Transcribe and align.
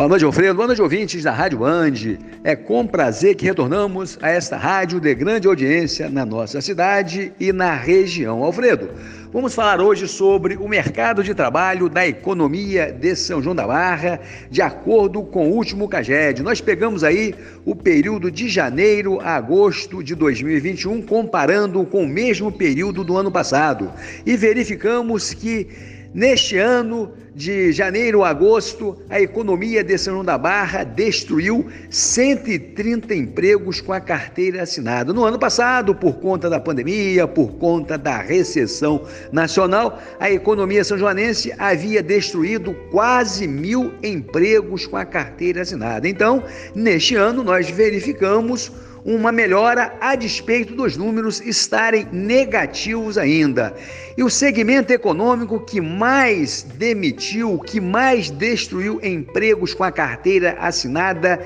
Boa 0.00 0.08
noite, 0.08 0.24
Alfredo. 0.24 0.54
Boa 0.54 0.66
noite, 0.66 0.80
ouvintes 0.80 1.24
da 1.24 1.30
Rádio 1.30 1.62
Ande. 1.62 2.18
É 2.42 2.56
com 2.56 2.86
prazer 2.86 3.34
que 3.34 3.44
retornamos 3.44 4.18
a 4.22 4.30
esta 4.30 4.56
rádio 4.56 4.98
de 4.98 5.14
grande 5.14 5.46
audiência 5.46 6.08
na 6.08 6.24
nossa 6.24 6.62
cidade 6.62 7.34
e 7.38 7.52
na 7.52 7.74
região. 7.74 8.42
Alfredo, 8.42 8.88
vamos 9.30 9.54
falar 9.54 9.78
hoje 9.78 10.08
sobre 10.08 10.56
o 10.56 10.66
mercado 10.66 11.22
de 11.22 11.34
trabalho 11.34 11.86
da 11.90 12.06
economia 12.06 12.90
de 12.90 13.14
São 13.14 13.42
João 13.42 13.54
da 13.54 13.66
Barra, 13.66 14.18
de 14.50 14.62
acordo 14.62 15.22
com 15.22 15.50
o 15.50 15.52
último 15.52 15.86
CAGED. 15.86 16.42
Nós 16.42 16.62
pegamos 16.62 17.04
aí 17.04 17.34
o 17.66 17.76
período 17.76 18.30
de 18.30 18.48
janeiro 18.48 19.20
a 19.20 19.34
agosto 19.34 20.02
de 20.02 20.14
2021, 20.14 21.02
comparando 21.02 21.84
com 21.84 22.04
o 22.04 22.08
mesmo 22.08 22.50
período 22.50 23.04
do 23.04 23.18
ano 23.18 23.30
passado, 23.30 23.92
e 24.24 24.34
verificamos 24.34 25.34
que 25.34 25.99
Neste 26.12 26.58
ano 26.58 27.12
de 27.32 27.70
janeiro 27.70 28.24
a 28.24 28.30
agosto, 28.30 29.00
a 29.08 29.20
economia 29.20 29.84
de 29.84 29.96
São 29.96 30.14
João 30.14 30.24
da 30.24 30.36
Barra 30.36 30.82
destruiu 30.82 31.68
130 31.88 33.14
empregos 33.14 33.80
com 33.80 33.92
a 33.92 34.00
carteira 34.00 34.62
assinada. 34.62 35.12
No 35.12 35.24
ano 35.24 35.38
passado, 35.38 35.94
por 35.94 36.14
conta 36.14 36.50
da 36.50 36.58
pandemia, 36.58 37.28
por 37.28 37.52
conta 37.52 37.96
da 37.96 38.18
recessão 38.18 39.06
nacional, 39.30 40.02
a 40.18 40.28
economia 40.28 40.82
são 40.82 40.98
joanense 40.98 41.54
havia 41.56 42.02
destruído 42.02 42.74
quase 42.90 43.46
mil 43.46 43.92
empregos 44.02 44.88
com 44.88 44.96
a 44.96 45.04
carteira 45.04 45.62
assinada. 45.62 46.08
Então, 46.08 46.42
neste 46.74 47.14
ano, 47.14 47.44
nós 47.44 47.70
verificamos 47.70 48.72
uma 49.04 49.32
melhora 49.32 49.94
a 50.00 50.14
despeito 50.14 50.74
dos 50.74 50.96
números 50.96 51.40
estarem 51.40 52.06
negativos 52.12 53.16
ainda. 53.16 53.74
E 54.16 54.22
o 54.22 54.30
segmento 54.30 54.92
econômico 54.92 55.60
que 55.60 55.80
mais 55.80 56.62
demitiu, 56.62 57.58
que 57.58 57.80
mais 57.80 58.30
destruiu 58.30 59.00
empregos 59.02 59.74
com 59.74 59.84
a 59.84 59.92
carteira 59.92 60.56
assinada 60.60 61.40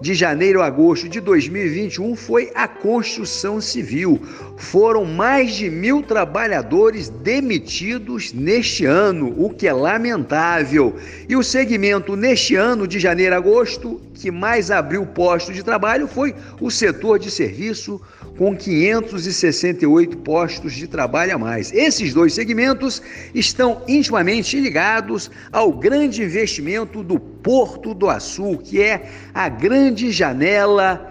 de 0.00 0.14
janeiro 0.14 0.62
a 0.62 0.66
agosto 0.66 1.08
de 1.08 1.20
2021 1.20 2.14
foi 2.14 2.52
a 2.54 2.68
construção 2.68 3.60
civil. 3.60 4.20
Foram 4.56 5.04
mais 5.04 5.54
de 5.54 5.68
mil 5.68 6.02
trabalhadores 6.02 7.08
demitidos 7.08 8.32
neste 8.32 8.84
ano, 8.84 9.34
o 9.36 9.50
que 9.50 9.66
é 9.66 9.72
lamentável. 9.72 10.96
E 11.28 11.34
o 11.34 11.42
segmento 11.42 12.14
neste 12.14 12.54
ano, 12.54 12.86
de 12.86 13.00
janeiro 13.00 13.34
a 13.34 13.38
agosto, 13.38 14.00
que 14.14 14.30
mais 14.30 14.70
abriu 14.70 15.04
postos 15.06 15.54
de 15.54 15.62
trabalho 15.62 16.06
foi 16.06 16.34
o 16.60 16.70
setor 16.70 17.18
de 17.18 17.30
serviço, 17.30 18.00
com 18.38 18.56
568 18.56 20.18
postos 20.18 20.72
de 20.72 20.86
trabalho 20.86 21.34
a 21.34 21.38
mais. 21.38 21.72
Esses 21.72 22.14
dois 22.14 22.32
segmentos 22.32 23.02
estão 23.34 23.82
intimamente 23.88 24.58
ligados 24.60 25.28
ao 25.50 25.72
grande 25.72 26.22
investimento 26.22 27.02
do 27.02 27.18
Porto 27.48 27.94
do 27.94 28.10
Açu, 28.10 28.58
que 28.58 28.82
é 28.82 29.08
a 29.32 29.48
grande 29.48 30.12
janela 30.12 31.08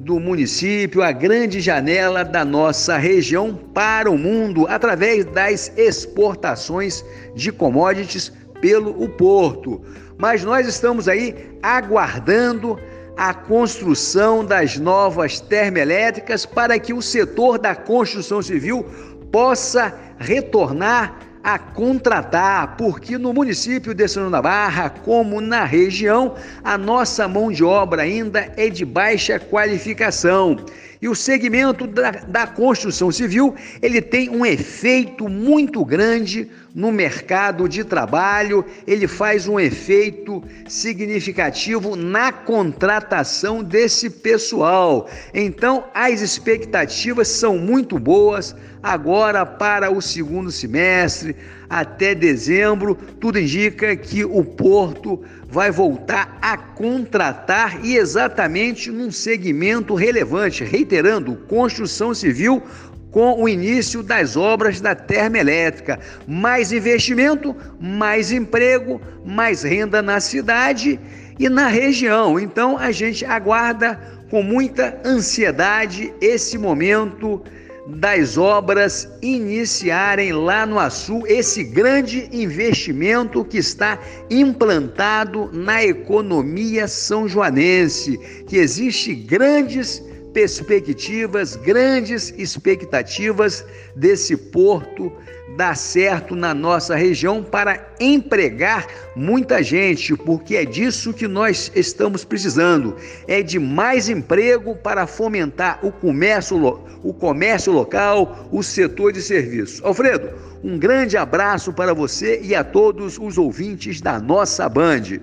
do 0.00 0.18
município, 0.18 1.04
a 1.04 1.12
grande 1.12 1.60
janela 1.60 2.24
da 2.24 2.44
nossa 2.44 2.96
região 2.96 3.54
para 3.54 4.10
o 4.10 4.18
mundo, 4.18 4.66
através 4.68 5.24
das 5.26 5.70
exportações 5.76 7.04
de 7.32 7.52
commodities 7.52 8.32
pelo 8.60 8.90
o 9.00 9.08
porto. 9.08 9.80
Mas 10.16 10.42
nós 10.42 10.66
estamos 10.66 11.06
aí 11.06 11.56
aguardando 11.62 12.76
a 13.16 13.32
construção 13.32 14.44
das 14.44 14.76
novas 14.76 15.38
termoelétricas 15.38 16.44
para 16.44 16.76
que 16.80 16.92
o 16.92 17.00
setor 17.00 17.56
da 17.56 17.76
construção 17.76 18.42
civil 18.42 18.84
possa 19.30 19.94
retornar 20.18 21.20
a 21.54 21.58
contratar, 21.58 22.76
porque 22.76 23.16
no 23.16 23.32
município 23.32 23.94
de 23.94 24.06
São 24.06 24.30
da 24.30 24.42
Barra, 24.42 24.90
como 24.90 25.40
na 25.40 25.64
região, 25.64 26.34
a 26.62 26.76
nossa 26.76 27.26
mão 27.26 27.50
de 27.50 27.64
obra 27.64 28.02
ainda 28.02 28.52
é 28.54 28.68
de 28.68 28.84
baixa 28.84 29.38
qualificação. 29.38 30.58
E 31.00 31.08
o 31.08 31.14
segmento 31.14 31.86
da, 31.86 32.10
da 32.10 32.46
construção 32.46 33.10
civil, 33.10 33.54
ele 33.80 34.02
tem 34.02 34.28
um 34.28 34.44
efeito 34.44 35.26
muito 35.26 35.82
grande 35.86 36.50
no 36.74 36.92
mercado 36.92 37.66
de 37.66 37.82
trabalho, 37.82 38.62
ele 38.86 39.08
faz 39.08 39.48
um 39.48 39.58
efeito 39.58 40.42
significativo 40.68 41.96
na 41.96 42.30
contratação 42.30 43.62
desse 43.62 44.10
pessoal. 44.10 45.08
Então, 45.32 45.84
as 45.94 46.20
expectativas 46.20 47.28
são 47.28 47.56
muito 47.56 47.98
boas 47.98 48.54
agora 48.82 49.44
para 49.44 49.90
o 49.90 50.00
segundo 50.00 50.50
semestre, 50.50 51.36
até 51.68 52.14
dezembro, 52.14 52.94
tudo 53.20 53.38
indica 53.38 53.94
que 53.96 54.24
o 54.24 54.44
Porto 54.44 55.22
vai 55.48 55.70
voltar 55.70 56.38
a 56.40 56.56
contratar 56.56 57.84
e 57.84 57.96
exatamente 57.96 58.90
num 58.90 59.10
segmento 59.10 59.94
relevante, 59.94 60.64
reiterando, 60.64 61.36
construção 61.48 62.14
civil 62.14 62.62
com 63.10 63.42
o 63.42 63.48
início 63.48 64.02
das 64.02 64.36
obras 64.36 64.80
da 64.80 64.94
termoelétrica. 64.94 65.98
Mais 66.26 66.72
investimento, 66.72 67.56
mais 67.80 68.30
emprego, 68.30 69.00
mais 69.24 69.62
renda 69.62 70.02
na 70.02 70.20
cidade 70.20 71.00
e 71.38 71.48
na 71.48 71.68
região. 71.68 72.38
Então 72.38 72.76
a 72.76 72.90
gente 72.90 73.24
aguarda 73.24 73.98
com 74.30 74.42
muita 74.42 75.00
ansiedade 75.04 76.12
esse 76.20 76.58
momento 76.58 77.42
das 77.88 78.36
obras 78.36 79.08
iniciarem 79.22 80.30
lá 80.30 80.66
no 80.66 80.78
Açu 80.78 81.22
esse 81.26 81.64
grande 81.64 82.28
investimento 82.30 83.42
que 83.42 83.56
está 83.56 83.98
implantado 84.28 85.48
na 85.54 85.82
economia 85.82 86.86
são 86.86 87.26
joanense, 87.26 88.18
que 88.46 88.58
existe 88.58 89.14
grandes 89.14 90.02
perspectivas, 90.38 91.56
grandes 91.56 92.32
expectativas 92.38 93.64
desse 93.96 94.36
porto 94.36 95.12
dar 95.56 95.76
certo 95.76 96.36
na 96.36 96.54
nossa 96.54 96.94
região 96.94 97.42
para 97.42 97.92
empregar 97.98 98.86
muita 99.16 99.60
gente, 99.64 100.16
porque 100.16 100.54
é 100.54 100.64
disso 100.64 101.12
que 101.12 101.26
nós 101.26 101.72
estamos 101.74 102.24
precisando. 102.24 102.94
É 103.26 103.42
de 103.42 103.58
mais 103.58 104.08
emprego 104.08 104.76
para 104.76 105.08
fomentar 105.08 105.80
o 105.84 105.90
comércio, 105.90 106.56
o 107.02 107.12
comércio 107.12 107.72
local, 107.72 108.48
o 108.52 108.62
setor 108.62 109.12
de 109.12 109.20
serviços. 109.20 109.82
Alfredo, 109.82 110.30
um 110.62 110.78
grande 110.78 111.16
abraço 111.16 111.72
para 111.72 111.92
você 111.92 112.40
e 112.40 112.54
a 112.54 112.62
todos 112.62 113.18
os 113.18 113.36
ouvintes 113.36 114.00
da 114.00 114.20
nossa 114.20 114.68
Band. 114.68 115.18